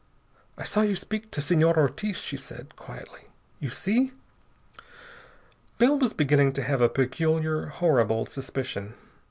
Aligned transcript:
"I 0.57 0.63
saw 0.63 0.81
you 0.81 0.95
speak 0.95 1.29
to 1.29 1.43
Senor 1.43 1.77
Ortiz," 1.77 2.17
she 2.17 2.35
said 2.35 2.75
quietly. 2.75 3.25
"You 3.59 3.69
see?" 3.69 4.13
Bell 5.77 5.99
was 5.99 6.11
beginning 6.13 6.53
to 6.53 6.63
have 6.63 6.81
a 6.81 6.89
peculiar, 6.89 7.67
horrible 7.67 8.25
suspicion. 8.25 8.95